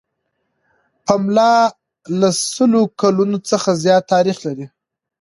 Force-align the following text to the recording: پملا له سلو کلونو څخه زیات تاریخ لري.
پملا 1.05 1.51
له 2.19 2.29
سلو 2.53 2.81
کلونو 3.01 3.37
څخه 3.49 3.69
زیات 3.83 4.03
تاریخ 4.13 4.37
لري. 4.47 4.65